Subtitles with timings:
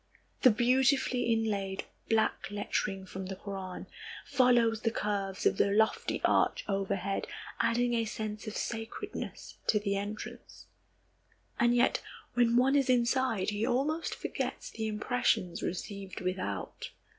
[0.41, 3.85] The beautifully inlaid black lettering from the Koran
[4.25, 7.27] follows the curves of the lofty arch overhead,
[7.59, 10.65] adding a sense of sacredness to the entrance.
[11.59, 12.01] And yet,
[12.33, 16.89] when one is inside, he almost forgets the impressions received without.